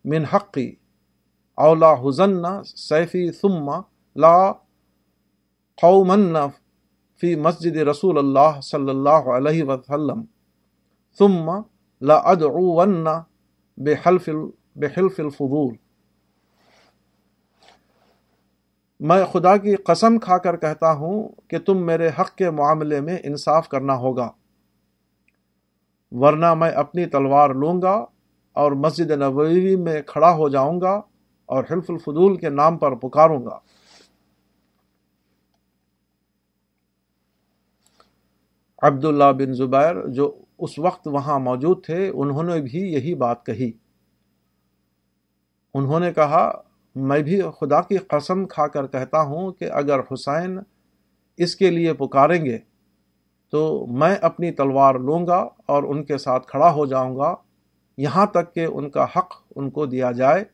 [0.05, 0.75] من حقی
[1.55, 3.71] اولا حزن سیفی ثم
[4.17, 4.53] لا
[5.83, 6.35] قومن
[7.21, 10.25] فی مسجد رسول اللہ صلی اللہ علیہ وسلم،
[11.19, 11.51] ثم
[12.01, 13.07] لا ادعون
[13.77, 14.29] بحلف
[14.77, 15.75] بحلف الفضول۔
[19.01, 23.19] میں خدا کی قسم کھا کر کہتا ہوں کہ تم میرے حق کے معاملے میں
[23.25, 24.31] انصاف کرنا ہوگا،
[26.11, 28.05] ورنہ میں اپنی تلوار لوں گا
[28.53, 31.01] اور مسجد نبوی میں کھڑا ہو جاؤں گا
[31.47, 33.59] اور حلف الفضول کے نام پر پکاروں گا۔
[38.83, 43.73] عبداللہ بن زبیر جو اس وقت وہاں موجود تھے، انہوں نے بھی یہی بات کہی۔
[45.75, 46.63] انہوں نے کہا
[46.97, 50.59] میں بھی خدا کی قسم کھا کر کہتا ہوں کہ اگر حسین
[51.37, 52.59] اس کے لیے پکاریں گے
[53.51, 57.35] تو میں اپنی تلوار لوں گا اور ان کے ساتھ کھڑا ہو جاؤں گا۔
[57.99, 60.45] یہاں تک کہ ان کا حق ان کو دیا جائے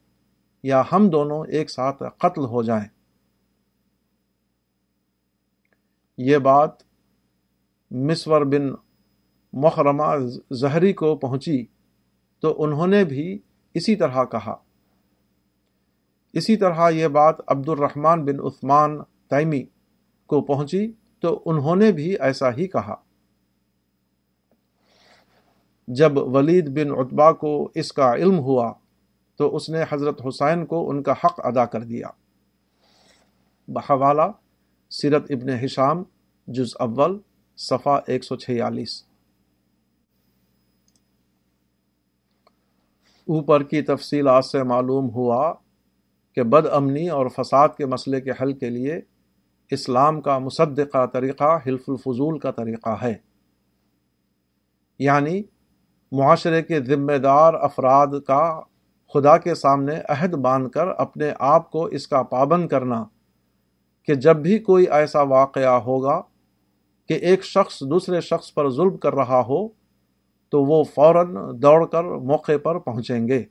[0.62, 2.88] یا ہم دونوں ایک ساتھ قتل ہو جائیں۔
[6.18, 6.70] یہ بات
[7.90, 8.70] مسور بن
[9.52, 10.16] محرمہ
[10.50, 11.66] زہری کو پہنچی
[12.40, 13.38] تو انہوں نے بھی
[13.74, 14.54] اسی طرح کہا۔
[16.32, 19.62] اسی طرح یہ بات عبد الرحمن بن عثمان تیمی
[20.26, 22.94] کو پہنچی تو انہوں نے بھی ایسا ہی کہا۔
[25.88, 28.72] جب ولید بن اتبا کو اس کا علم ہوا
[29.36, 32.08] تو اس نے حضرت حسین کو ان کا حق ادا کر دیا۔
[33.68, 34.22] بحوالہ
[34.90, 36.02] سیرت ابن حشام
[36.46, 37.18] جز اول،
[37.56, 39.04] صفحہ ایک سو چھیالیس۔
[43.22, 45.54] اوپر کی تفصیلات سے معلوم ہوا
[46.34, 49.00] کہ بد امنی اور فساد کے مسئلے کے حل کے لیے
[49.70, 53.14] اسلام کا مصدقہ طریقہ، حلف الفضول کا طریقہ ہے۔
[54.98, 55.42] یعنی
[56.12, 58.60] معاشرے کے ذمہ دار افراد کا
[59.14, 63.04] خدا کے سامنے عہد باندھ کر اپنے آپ کو اس کا پابند کرنا
[64.04, 66.22] کہ جب بھی کوئی ایسا واقعہ ہوگا
[67.08, 69.68] کہ ایک شخص دوسرے شخص پر ظلم کر رہا ہو
[70.48, 73.44] تو وہ فوراً دوڑ کر موقع پر پہنچیں گے۔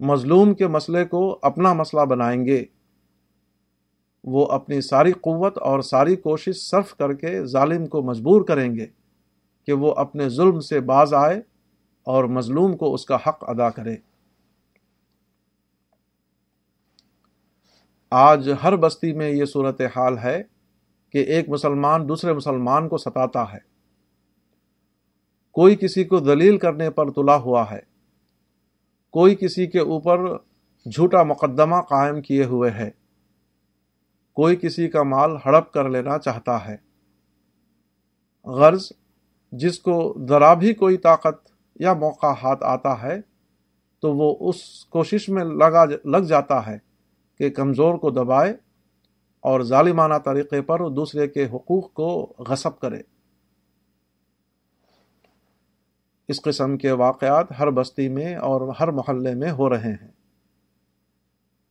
[0.00, 2.64] مظلوم کے مسئلے کو اپنا مسئلہ بنائیں گے۔
[4.24, 8.86] وہ اپنی ساری قوت اور ساری کوشش صرف کر کے ظالم کو مجبور کریں گے
[9.66, 11.42] کہ وہ اپنے ظلم سے باز آئے
[12.02, 13.96] اور مظلوم کو اس کا حق ادا کرے۔
[18.10, 20.42] آج ہر بستی میں یہ صورت حال ہے
[21.12, 23.58] کہ ایک مسلمان دوسرے مسلمان کو ستاتا ہے۔
[25.52, 27.95] کوئی کسی کو دلیل کرنے پر تلا ہوا ہے۔
[29.16, 30.36] کوئی کسی کے اوپر
[30.86, 32.90] جھوٹا مقدمہ قائم کیے ہوئے ہے۔
[34.32, 36.76] کوئی کسی کا مال ہڑپ کر لینا چاہتا ہے۔
[38.44, 38.92] غرض،
[39.52, 41.48] جس کو ذرا بھی کوئی طاقت
[41.80, 43.20] یا موقع ہاتھ آتا ہے،
[44.02, 46.78] تو وہ اس کوشش میں لگا، لگ جاتا ہے
[47.38, 48.52] کہ کمزور کو دبائے
[49.40, 53.15] اور ظالمانہ طریقے پر دوسرے کے حقوق کو غصب کرے۔
[56.28, 60.08] اس قسم کے واقعات ہر بستی میں اور ہر محلے میں ہو رہے ہیں۔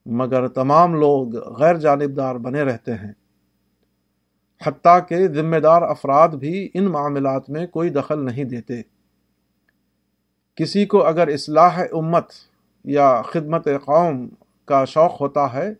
[0.06, 3.14] مگر تمام لوگ غیر جانبدار بنے رہتے ہیں۔
[4.66, 8.82] حتیٰ کہ ذمہ دار افراد بھی ان معاملات میں کوئی دخل نہیں دیتے۔
[10.56, 12.26] کسی کو اگر اصلاح امت
[12.84, 14.28] یا خدمت قوم
[14.66, 15.74] کا شوق ہوتا ہے،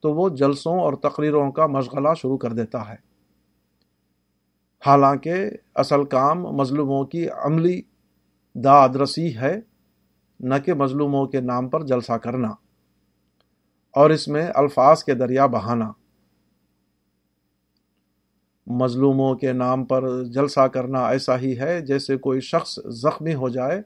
[0.00, 3.09] تو وہ جلسوں اور تقریروں کا مشغلہ شروع کر دیتا ہے۔
[4.86, 5.34] حالانکہ
[5.74, 7.82] اصل کام مظلوموں کی عملی
[8.54, 9.60] داد رسی ہے،
[10.40, 12.48] نہ کہ مظلوموں کے نام پر جلسہ کرنا
[13.94, 15.92] اور اس میں الفاظ کے دریا بہانا۔
[18.66, 23.82] مظلوموں کے نام پر جلسہ کرنا ایسا ہی ہے جیسے کوئی شخص زخمی ہو جائے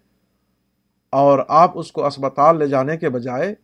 [1.11, 3.55] اور آپ اس کو اسپتال لے جانے کے بجائے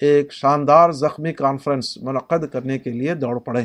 [0.00, 3.62] ایک شاندار زخمی کانفرنس منعقد کرنے کے لیے دوڑ پڑے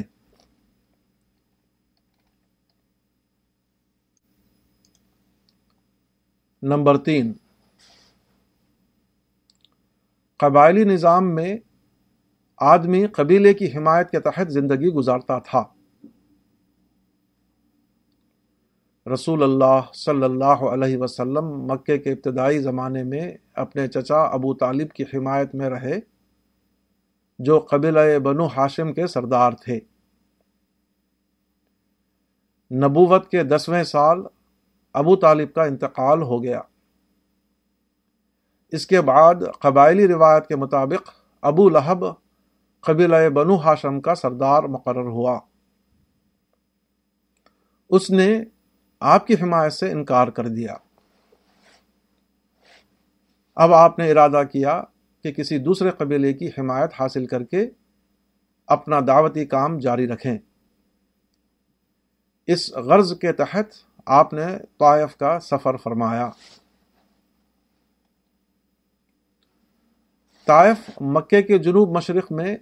[6.63, 7.33] نمبر تین۔
[10.37, 11.57] قبائلی نظام میں
[12.57, 15.63] آدمی قبیلے کی حمایت کے تحت زندگی گزارتا تھا۔
[19.13, 24.91] رسول اللہ صلی اللہ علیہ وسلم مکے کے ابتدائی زمانے میں اپنے چچا ابو طالب
[24.91, 25.99] کی حمایت میں رہے،
[27.39, 29.79] جو قبیلہ بنو ہاشم کے سردار تھے۔
[32.71, 34.17] نبوت کے دسویں سال
[34.93, 36.61] ابو طالب کا انتقال ہو گیا۔
[38.71, 41.09] اس کے بعد قبائلی روایت کے مطابق
[41.41, 42.05] ابو لہب
[42.79, 45.39] قبیلہ بنو ہاشم کا سردار مقرر ہوا۔
[47.89, 48.43] اس نے
[48.99, 50.73] آپ کی حمایت سے انکار کر دیا۔
[53.55, 54.81] اب آپ نے ارادہ کیا
[55.23, 57.69] کہ کسی دوسرے قبیلے کی حمایت حاصل کر کے
[58.67, 60.37] اپنا دعوتی کام جاری رکھیں۔
[62.47, 64.45] اس غرض کے تحت آپ نے
[64.79, 66.29] طائف کا سفر فرمایا۔
[70.45, 72.57] طائف مکے کے جنوب مشرق میں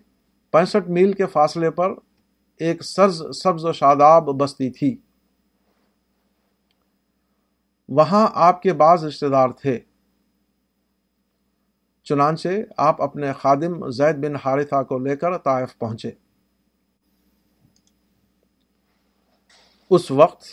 [0.52, 1.92] پینسٹھ میل کے فاصلے پر
[2.58, 4.98] ایک سرز، سبز و شاداب بستی تھی۔
[7.90, 9.80] وہاں آپ کے بعض رشتے دار تھے۔
[12.04, 16.12] چنانچہ آپ اپنے خادم زید بن حارثہ کو لے کر طائف پہنچے۔
[19.90, 20.44] اس وقت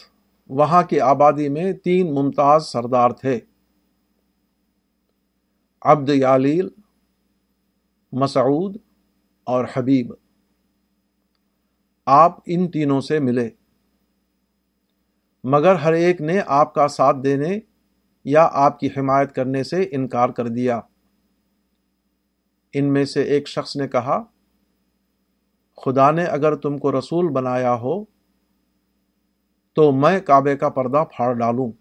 [0.48, 3.40] وہاں کی آبادی میں تین ممتاز سردار تھے۔
[5.82, 6.68] عبد یالیل،
[8.12, 8.76] مسعود
[9.44, 10.12] اور حبیب۔
[12.06, 13.50] آپ ان تینوں سے ملے۔
[15.44, 17.58] مگر ہر ایک نے آپ کا ساتھ دینے
[18.24, 20.80] یا آپ کی حمایت کرنے سے انکار کر دیا۔
[22.72, 24.22] ان میں سے ایک شخص نے کہا،
[25.76, 28.17] خدا نے اگر تم کو رسول بنایا ہو
[29.78, 31.72] تو میں کعبے کا پردہ پھاڑ ڈالوں۔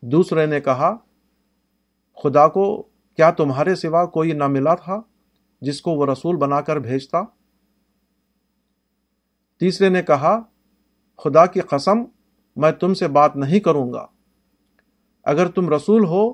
[0.00, 0.96] دوسرے نے کہا،
[2.22, 2.82] خدا کو
[3.16, 5.00] کیا تمہارے سوا کوئی نہ ملا تھا
[5.60, 7.22] جس کو وہ رسول بنا کر بھیجتا؟
[9.60, 10.40] تیسرے نے کہا،
[11.24, 11.98] خدا کی قسم،
[12.56, 14.06] میں تم سے بات نہیں کروں گا۔
[15.24, 16.32] اگر تم رسول ہو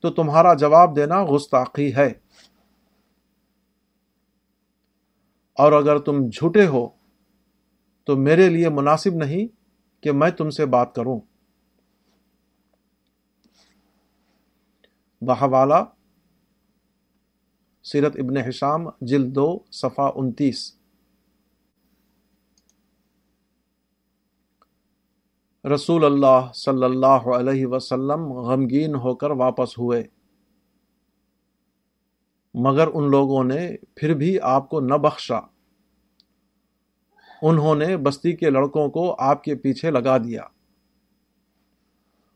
[0.00, 2.12] تو تمہارا جواب دینا گستاخی ہے۔
[5.54, 7.01] اور اگر تم جھوٹے ہو
[8.04, 9.46] تو میرے لیے مناسب نہیں
[10.02, 11.20] کہ میں تم سے بات کروں۔
[15.20, 15.84] بہوالا
[17.82, 20.76] سیرت ابن حشام، جلد دو صفا انتیس۔
[25.74, 30.02] رسول اللہ صلی اللہ علیہ وسلم غمگین ہو کر واپس ہوئے۔
[32.54, 35.51] مگر ان لوگوں نے پھر بھی آپ کو نہ بخشا۔
[37.42, 40.42] انہوں نے بستی کے لڑکوں کو آپ کے پیچھے لگا دیا۔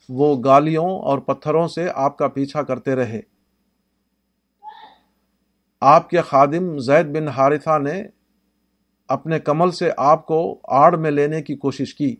[0.09, 3.21] وہ گالیوں اور پتھروں سے آپ کا پیچھا کرتے رہے۔
[5.81, 8.03] آپ کے خادم زید بن حارثہ نے
[9.09, 12.17] اپنے کمل سے آپ کو آڑ میں لینے کی کوشش کی،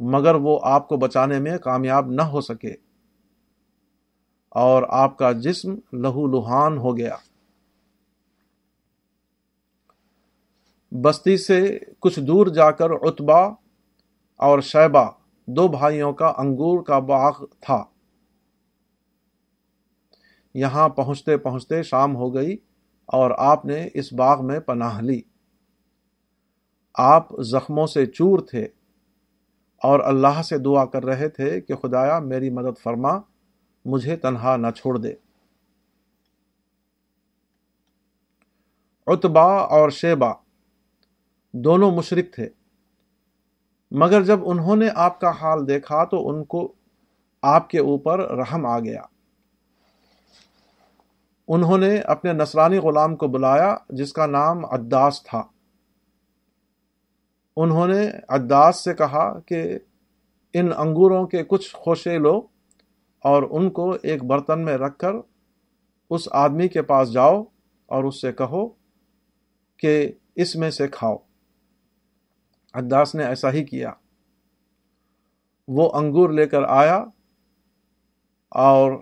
[0.00, 2.74] مگر وہ آپ کو بچانے میں کامیاب نہ ہو سکے
[4.48, 7.16] اور آپ کا جسم لہو لہان ہو گیا۔
[10.92, 13.40] بستی سے کچھ دور جا کر اتبا
[14.36, 15.10] اور شیبہ
[15.46, 17.84] دو بھائیوں کا انگور کا باغ تھا۔
[20.54, 22.56] یہاں پہنچتے پہنچتے شام ہو گئی
[23.06, 25.22] اور آپ نے اس باغ میں پناہ لی۔
[26.94, 28.64] آپ زخموں سے چور تھے
[29.82, 33.18] اور اللہ سے دعا کر رہے تھے کہ خدایا میری مدد فرما،
[33.84, 35.14] مجھے تنہا نہ چھوڑ دے۔
[39.06, 40.45] اتبا اور شیبا
[41.64, 42.48] دونوں مشرق تھے۔
[43.90, 46.72] مگر جب انہوں نے آپ کا حال دیکھا تو ان کو
[47.42, 49.02] آپ کے اوپر رحم آ گیا۔
[51.48, 55.42] انہوں نے اپنے نصرانی غلام کو بلایا جس کا نام عداس تھا۔
[57.56, 59.78] انہوں نے عداس سے کہا کہ
[60.52, 62.38] ان انگوروں کے کچھ خوشے لو
[63.18, 65.12] اور ان کو ایک برتن میں رکھ کر
[66.10, 67.44] اس آدمی کے پاس جاؤ
[67.86, 68.68] اور اس سے کہو
[69.76, 71.16] کہ اس میں سے کھاؤ۔
[72.76, 73.92] عداس نے ایسا ہی کیا۔
[75.68, 77.04] وہ انگور لے کر آیا
[78.48, 78.92] اور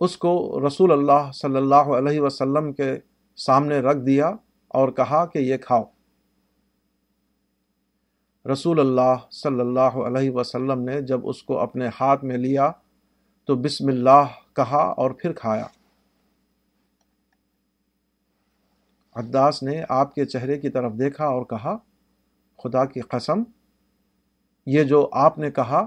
[0.00, 2.96] اس کو رسول اللہ صلی اللہ علیہ وسلم کے
[3.36, 4.32] سامنے رکھ دیا
[4.68, 5.82] اور کہا کہ یہ کھاؤ۔
[8.52, 12.70] رسول اللہ صلی اللہ علیہ وسلم نے جب اس کو اپنے ہاتھ میں لیا
[13.44, 15.66] تو بسم اللہ کہا اور پھر کھایا۔
[19.14, 21.76] عداس نے آپ کے چہرے کی طرف دیکھا اور کہا
[22.62, 23.42] خدا کی قسم،
[24.66, 25.86] یہ جو آپ نے کہا،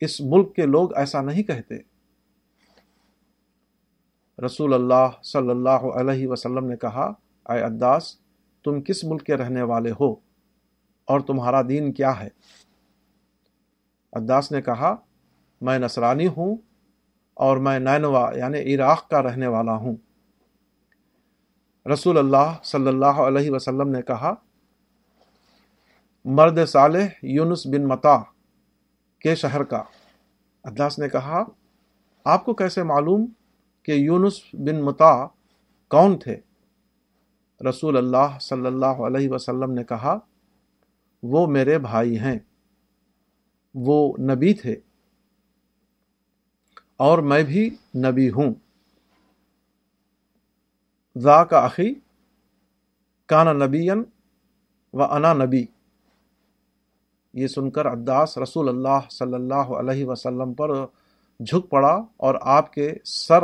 [0.00, 1.74] اس ملک کے لوگ ایسا نہیں کہتے۔
[4.46, 7.12] رسول اللہ صلی اللہ علیہ وسلم نے کہا،
[7.48, 8.16] اے عداس،
[8.64, 10.12] تم کس ملک کے رہنے والے ہو
[11.04, 12.28] اور تمہارا دین کیا ہے؟
[14.12, 14.96] عداس نے کہا،
[15.60, 16.56] میں نصرانی ہوں
[17.34, 19.96] اور میں نینوا یعنی عراق کا رہنے والا ہوں۔
[21.92, 24.34] رسول اللہ صلی اللہ علیہ وسلم نے کہا
[26.24, 28.18] مرد صالح یونس بن متا
[29.18, 29.82] کے شہر کا۔
[30.64, 31.44] عداس نے کہا،
[32.24, 33.26] آپ کو کیسے معلوم
[33.82, 35.26] کہ یونس بن متا
[35.88, 36.40] کون تھے؟
[37.68, 40.18] رسول اللہ صلی اللہ علیہ وسلم نے کہا،
[41.22, 42.38] وہ میرے بھائی ہیں،
[43.74, 44.76] وہ نبی تھے
[46.96, 48.54] اور میں بھی نبی ہوں۔
[51.18, 51.94] ذا کا عقی
[53.26, 53.90] کانا نبی
[54.92, 55.66] و انا نبی۔
[57.34, 60.86] یہ سن کر عداس رسول اللہ صلی اللہ علیہ وسلم پر
[61.40, 63.42] جھک پڑا اور آپ کے سر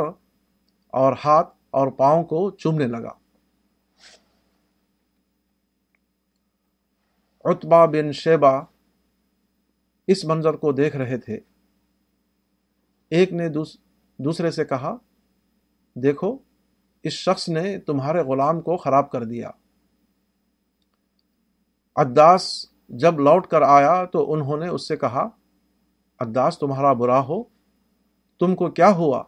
[0.87, 3.11] اور ہاتھ اور پاؤں کو چومنے لگا۔
[7.43, 8.59] اتبا بن شیبا
[10.07, 11.39] اس منظر کو دیکھ رہے تھے۔
[13.09, 13.49] ایک نے
[14.17, 14.97] دوسرے سے کہا،
[15.95, 16.37] دیکھو،
[17.03, 19.49] اس شخص نے تمہارے غلام کو خراب کر دیا۔
[21.95, 25.29] اداس جب لوٹ کر آیا تو انہوں نے اس سے کہا
[26.19, 27.43] اداس تمہارا برا ہو۔
[28.39, 29.23] تم کو کیا ہوا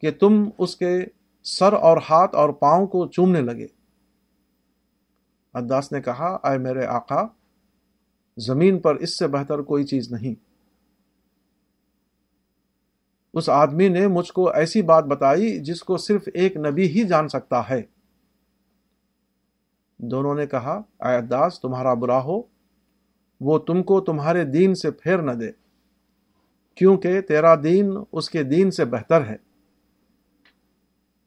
[0.00, 1.06] کہ تم اس کے
[1.44, 3.66] سر اور ہاتھ اور پاؤں کو چومنے لگے؟
[5.54, 7.22] اداس نے کہا، اے میرے آقا،
[8.36, 10.34] زمین پر اس سے بہتر کوئی چیز نہیں۔
[13.34, 17.28] اس آدمی نے مجھ کو ایسی بات بتائی جس کو صرف ایک نبی ہی جان
[17.28, 17.82] سکتا ہے۔
[19.98, 22.42] دونوں نے کہا، اے اداس تمہارا برا ہو۔
[23.40, 25.50] وہ تم کو تمہارے دین سے پھیر نہ دے،
[26.74, 29.36] کیونکہ تیرا دین اس کے دین سے بہتر ہے۔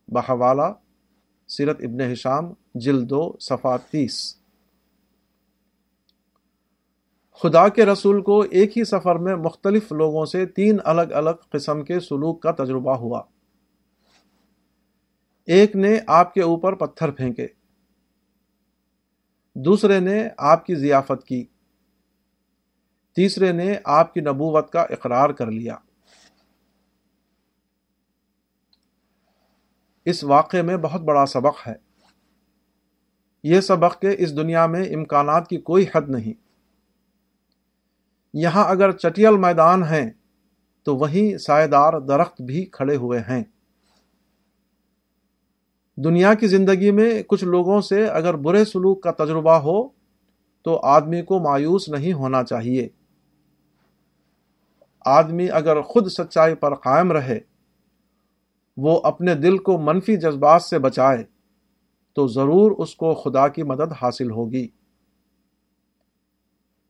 [0.07, 0.73] بحوالہ
[1.47, 4.35] سیرت ابن حشام جلدو صفا تیس۔
[7.33, 11.83] خدا کے رسول کو ایک ہی سفر میں مختلف لوگوں سے تین الگ الگ قسم
[11.83, 13.21] کے سلوک کا تجربہ ہوا۔
[15.45, 17.47] ایک نے آپ کے اوپر پتھر پھینکے،
[19.55, 21.45] دوسرے نے آپ کی ضیافت کی۔
[23.15, 25.75] تیسرے نے آپ کی نبوت کا اقرار کر لیا۔
[30.05, 31.73] اس واقعے میں بہت بڑا سبق ہے۔
[33.43, 36.33] یہ سبق کہ اس دنیا میں امکانات کی کوئی حد نہیں۔
[38.33, 40.11] یہاں اگر چٹیل میدان ہیں،
[40.83, 43.43] تو وہیں سائے دار درخت بھی کھڑے ہوئے ہیں۔
[45.97, 49.87] دنیا کی زندگی میں کچھ لوگوں سے اگر برے سلوک کا تجربہ ہو،
[50.61, 52.89] تو آدمی کو مایوس نہیں ہونا چاہیے۔
[55.05, 57.39] آدمی اگر خود سچائی پر قائم رہے،
[58.77, 61.23] وہ اپنے دل کو منفی جذبات سے بچائے،
[62.13, 64.67] تو ضرور اس کو خدا کی مدد حاصل ہوگی۔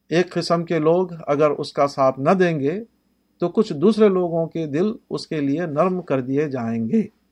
[0.09, 2.83] ایک قسم کے لوگ اگر اس کا ساتھ نہ دیں گے،
[3.39, 7.22] تو کچھ دوسرے لوگوں کے دل اس کے لیے نرم کر دیے جائیں گے۔